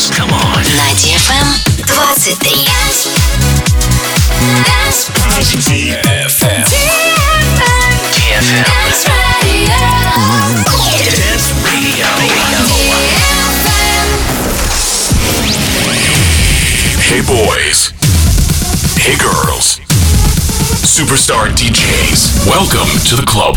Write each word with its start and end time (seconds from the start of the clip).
dance. 0.00 0.10
Come 0.10 0.32
on. 0.32 0.62
На 0.76 0.94
DFM 0.94 1.46
23. 1.86 2.70
DFM. 5.60 6.64
DFM. 8.14 8.64
Dance 11.16 11.52
Radio. 11.64 12.06
Hey 17.02 17.20
boys. 17.22 17.92
Hey 18.96 19.16
girls. 19.16 19.80
Superstar 20.82 21.48
DJs. 21.50 22.46
Welcome 22.46 22.88
to 23.06 23.16
the 23.16 23.24
club. 23.26 23.56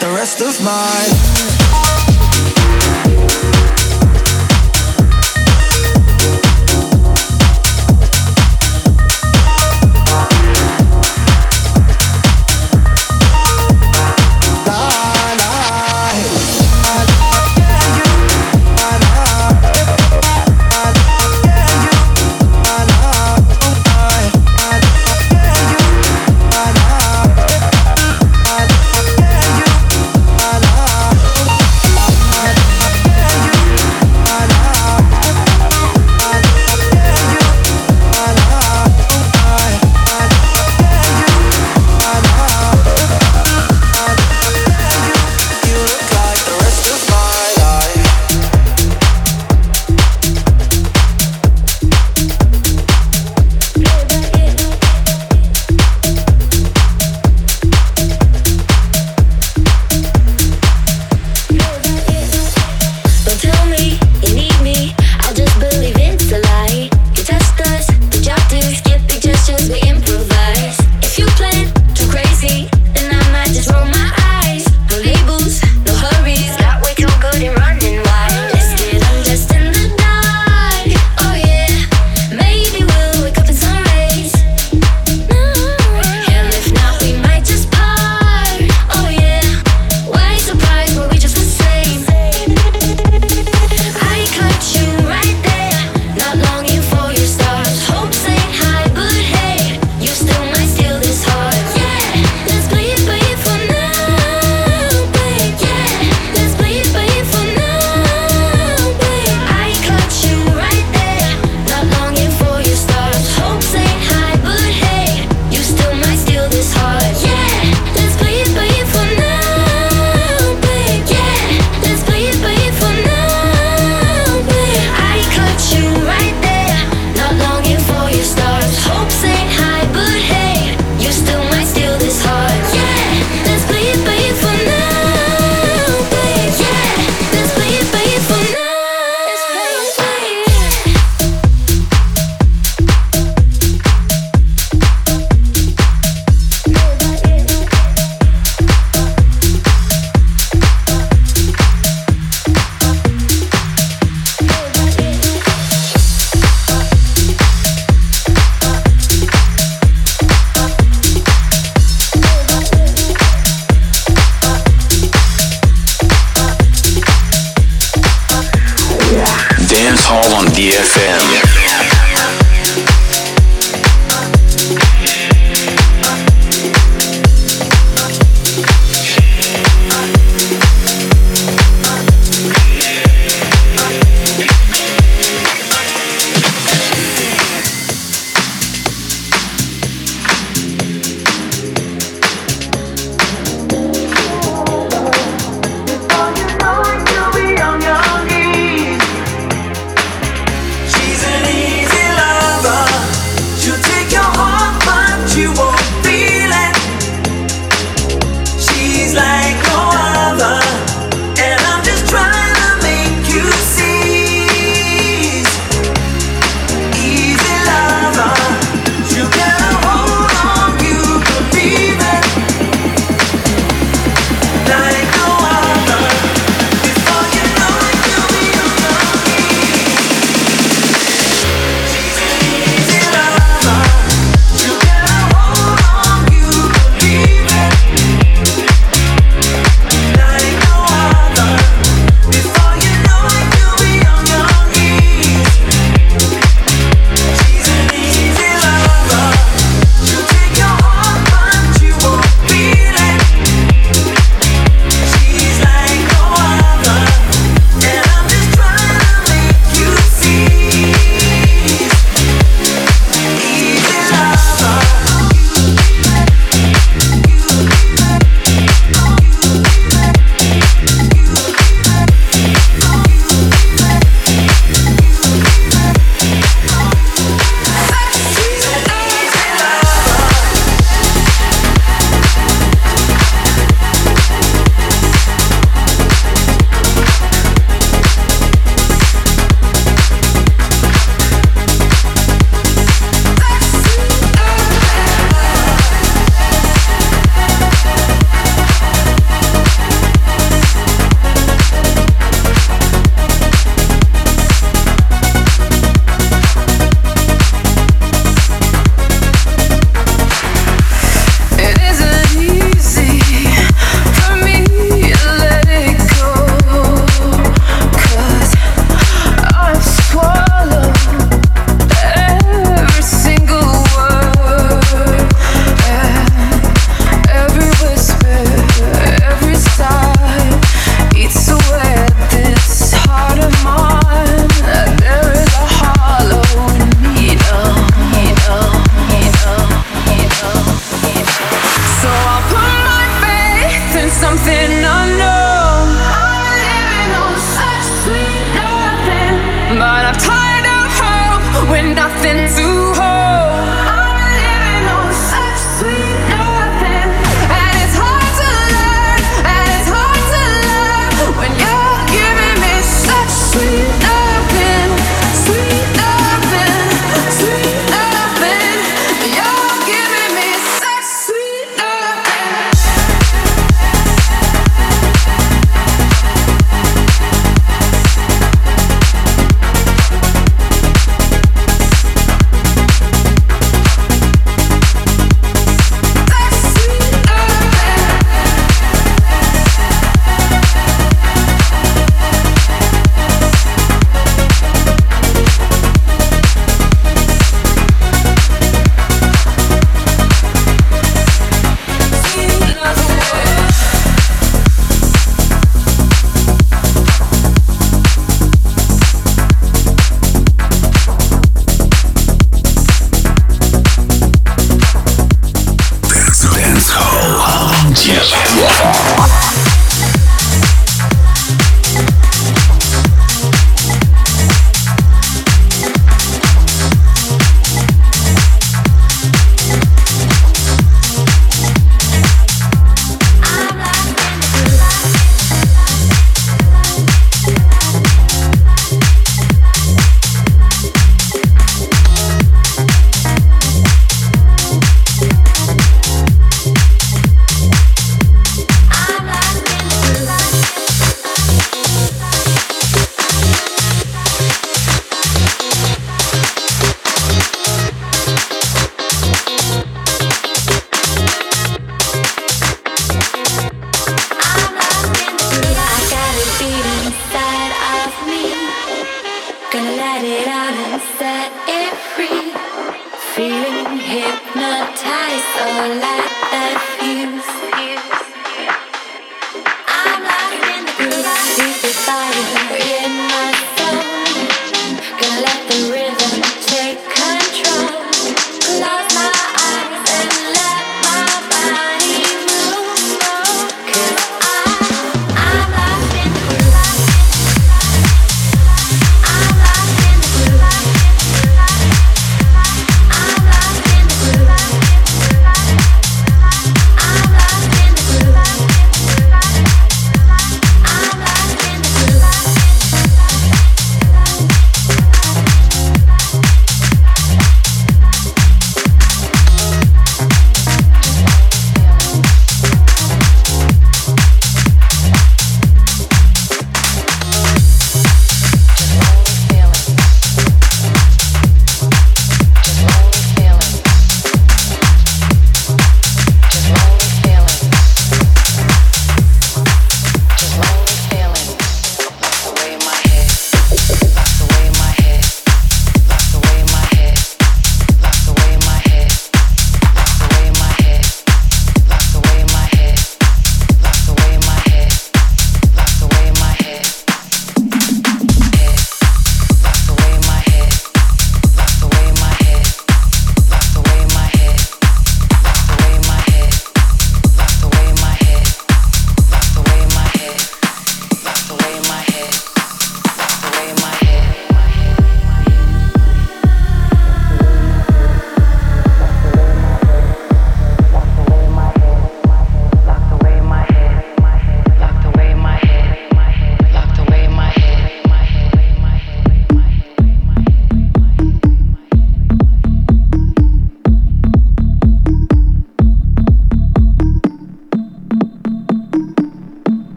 The 0.00 0.08
rest 0.08 0.40
of 0.40 0.62
mine. 0.64 1.55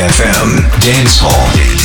FM 0.00 0.56
Dance 0.80 1.18
Hall. 1.20 1.79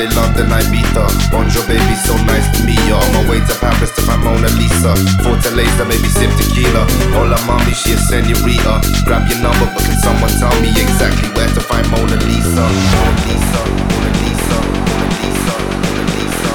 they 0.00 0.08
love 0.16 0.32
the 0.32 0.44
Ibiza. 0.48 1.04
Bonjour, 1.30 1.60
baby, 1.68 1.94
so 2.08 2.16
nice 2.24 2.48
to 2.56 2.64
meet 2.64 2.80
ya. 2.88 2.96
On 2.96 3.12
my 3.12 3.20
way 3.28 3.40
to 3.44 3.54
Paris 3.60 3.92
to 3.96 4.00
find 4.08 4.24
Mona 4.24 4.48
Lisa. 4.56 4.96
Fortaleza, 5.20 5.84
maybe 5.84 6.08
sip 6.08 6.32
tequila. 6.40 6.88
Hola, 7.12 7.36
mommy, 7.44 7.76
she 7.76 7.92
a 7.92 7.98
senorita. 7.98 8.80
Grab 9.04 9.28
your 9.28 9.40
number, 9.44 9.68
but 9.74 9.84
can 9.84 10.00
someone 10.00 10.32
tell 10.40 10.56
me 10.64 10.72
exactly 10.72 11.28
where 11.36 11.52
to 11.52 11.60
find 11.60 11.84
Mona 11.92 12.16
Lisa, 12.16 12.64
Mona 12.64 13.12
Lisa. 13.28 13.60
Mona 13.76 14.10
Lisa, 14.24 14.56
Mona 14.88 15.04
Lisa, 15.20 15.64
Mona 15.84 16.04
Lisa. 16.16 16.48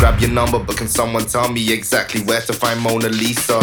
Grab 0.00 0.16
your 0.20 0.30
number, 0.30 0.58
but 0.58 0.76
can 0.78 0.88
someone 0.88 1.26
tell 1.26 1.50
me 1.52 1.70
exactly 1.70 2.22
where 2.22 2.40
to 2.40 2.54
find 2.54 2.80
Mona 2.80 3.10
Lisa? 3.10 3.60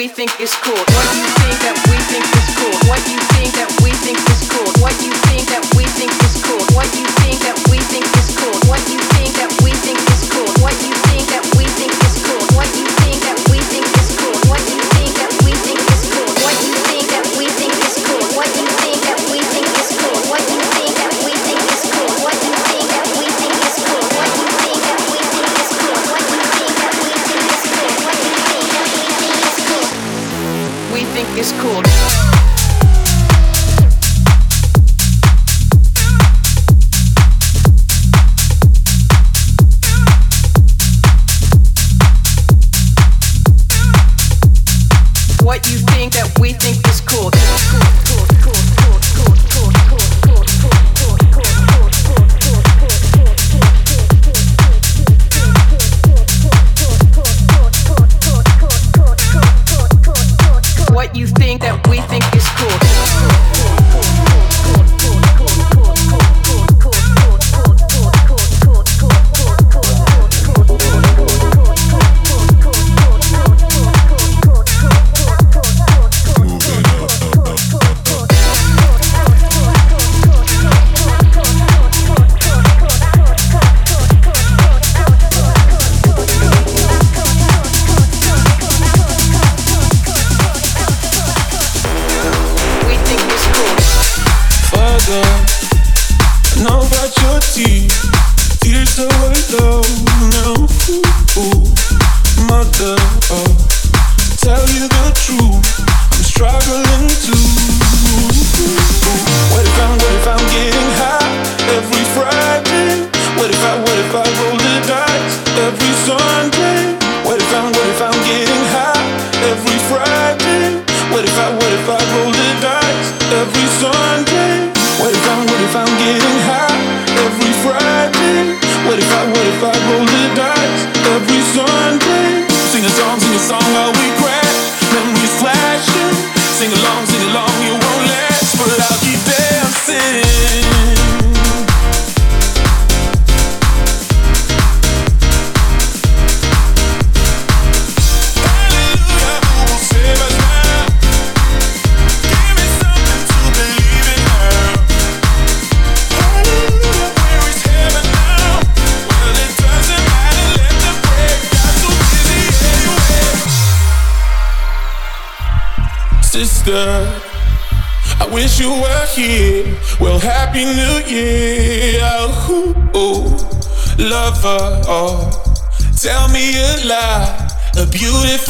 we 0.00 0.08
think 0.08 0.39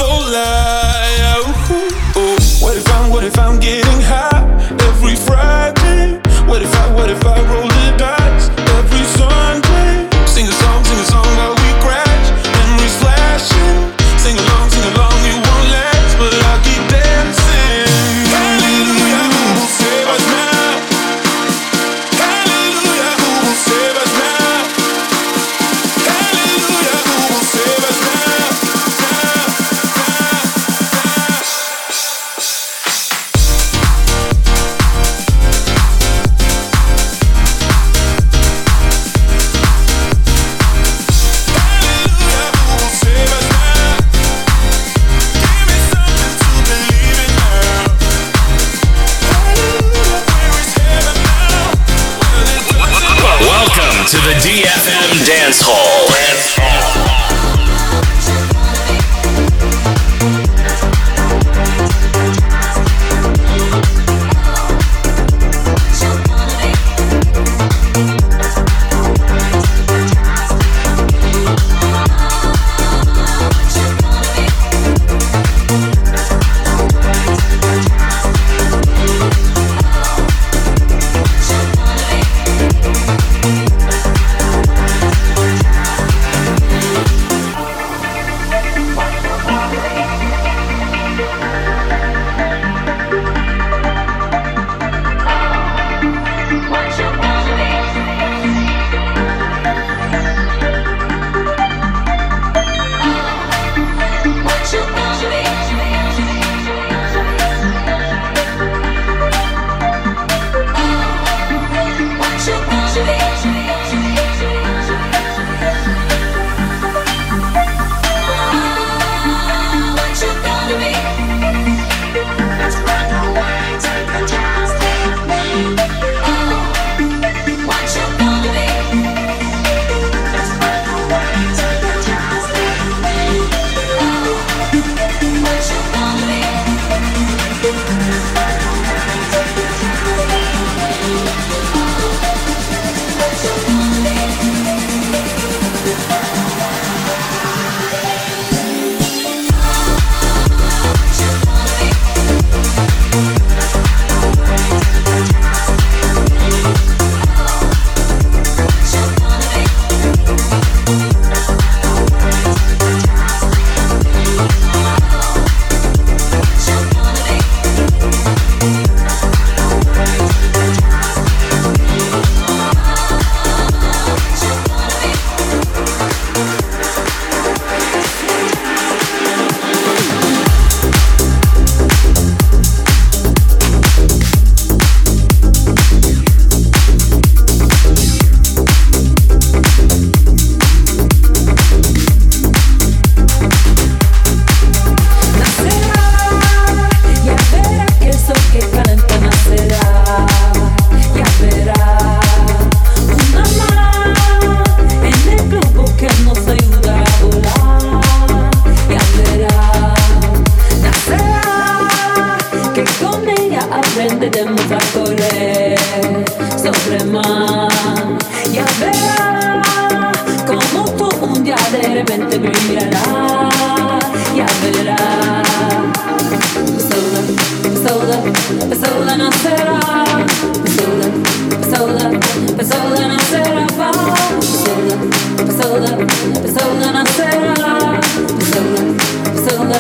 for 0.00 0.30
life. 0.32 0.69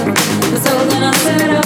Sola, 0.00 0.60
sola 0.64 1.00
nacerá. 1.00 1.50
Una 1.50 1.59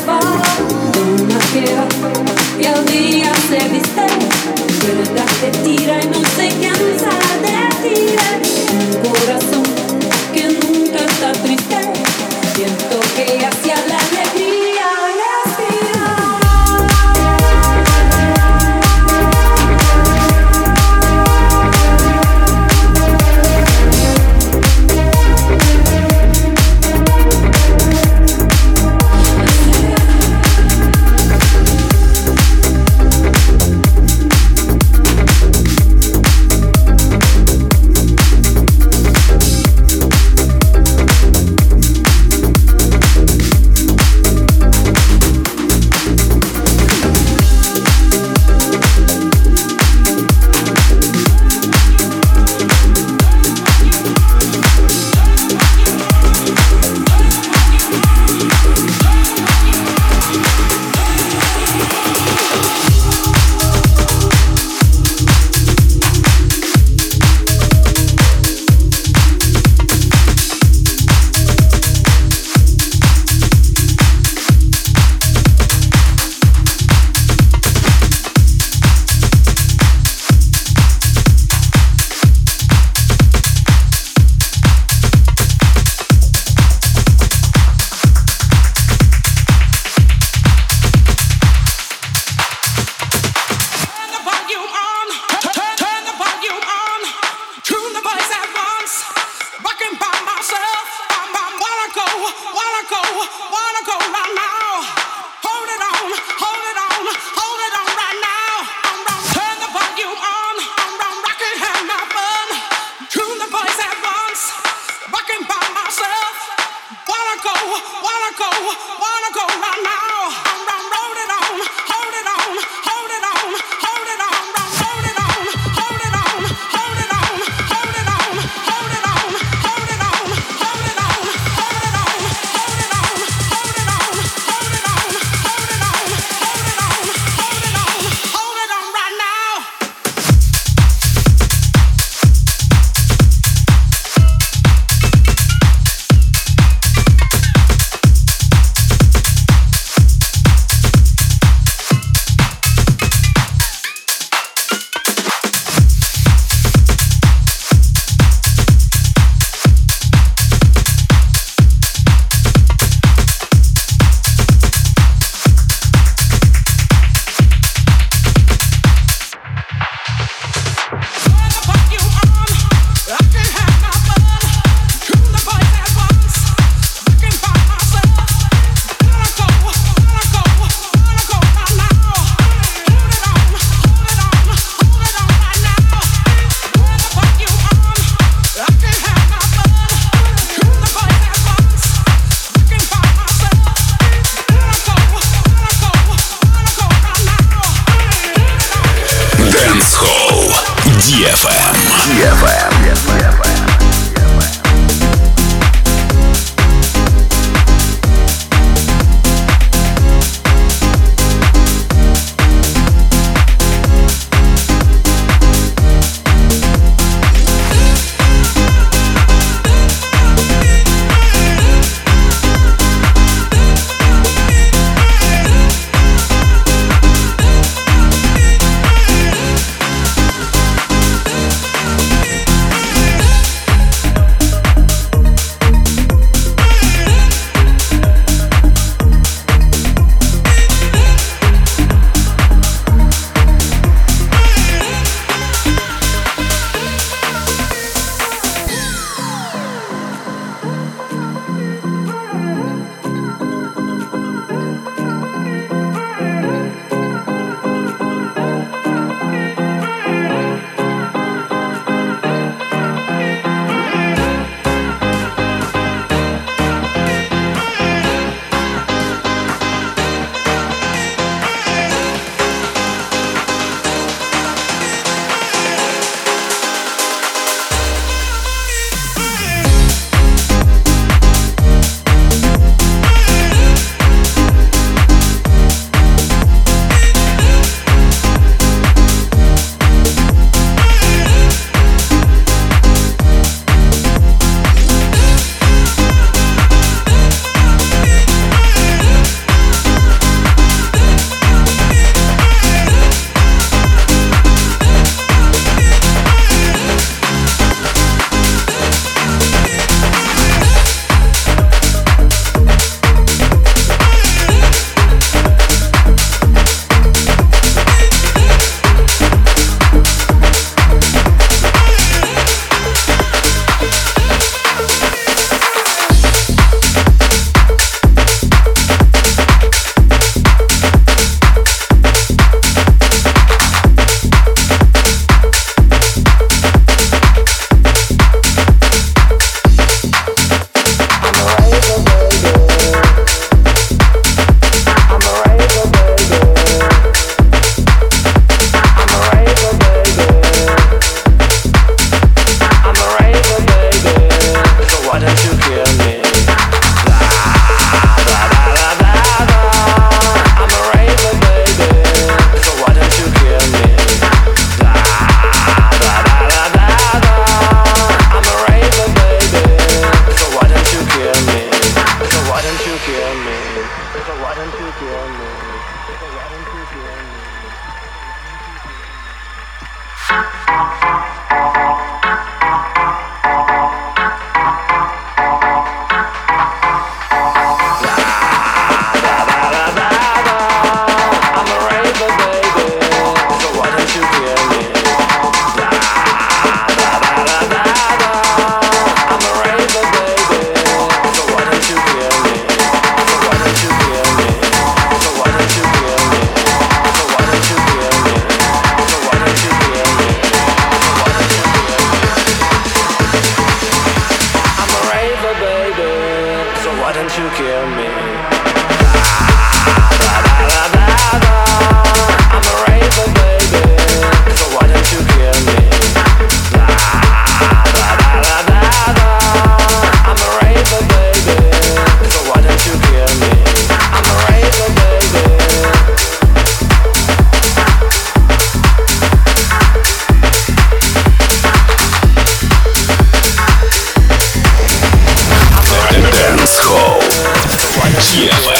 DFM. 448.35 448.74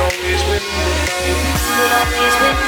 always 0.00 0.42
win. 0.48 0.62
You 1.26 1.34
would 1.78 1.92
always 1.92 2.34
win. 2.40 2.58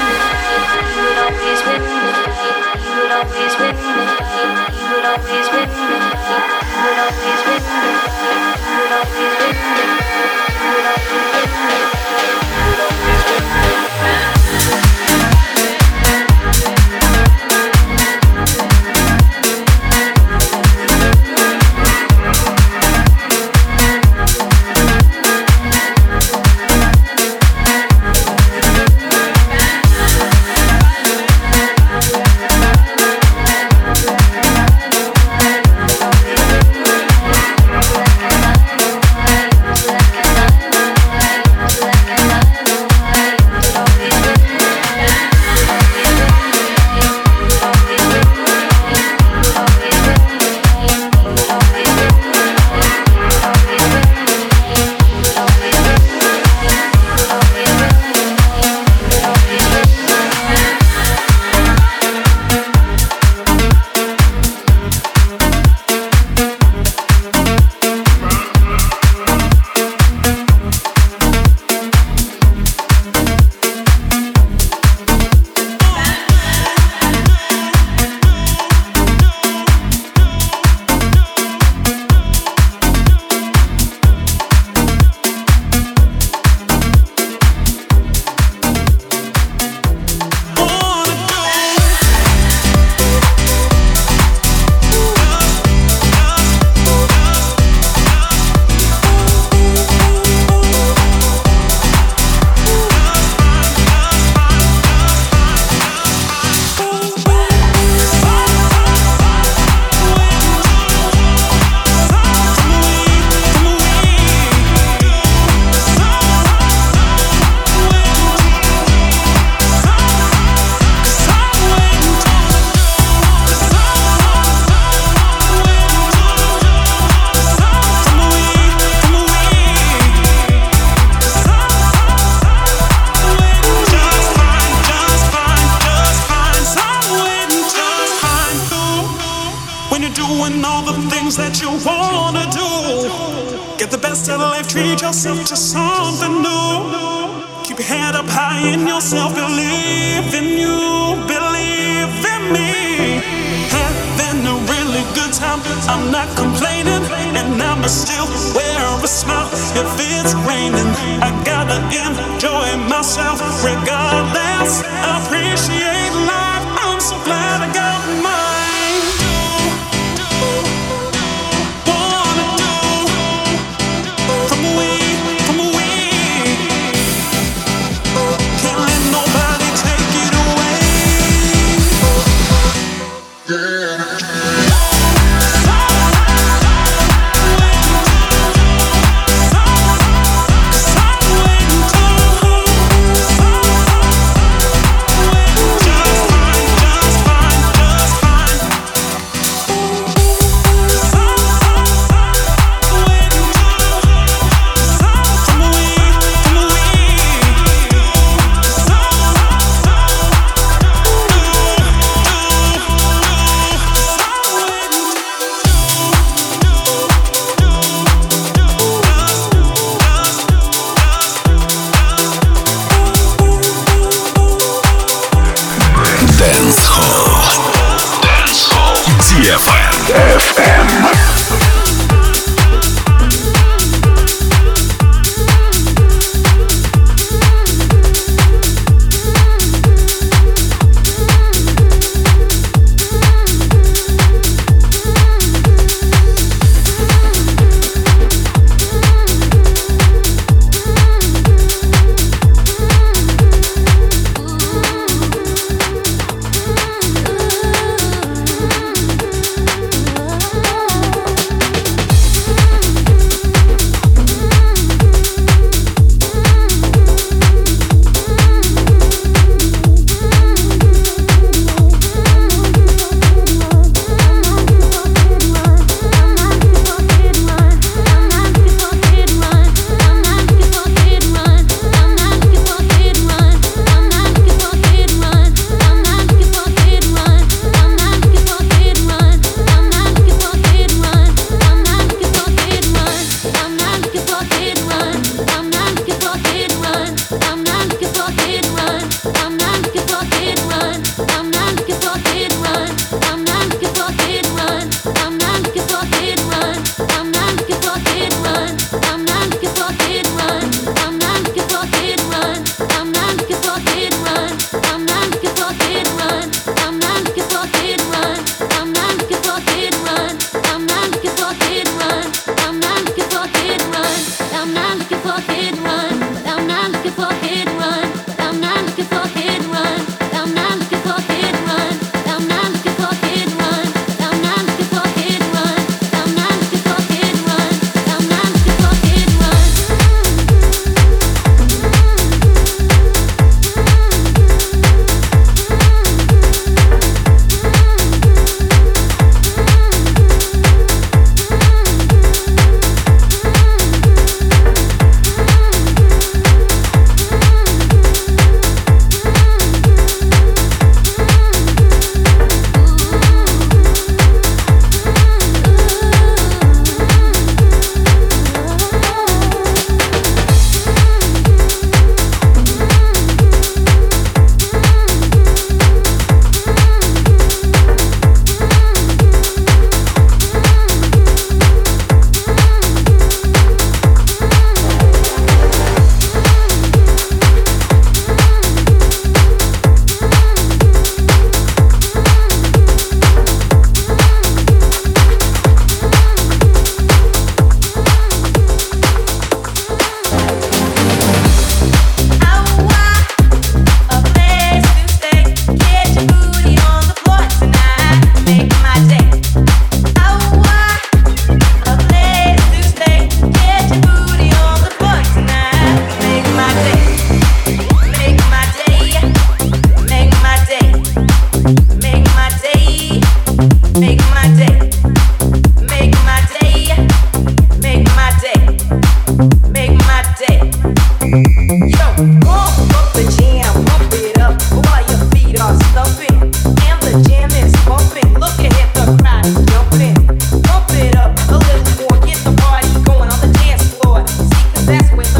that's 444.91 445.13
when 445.13 445.40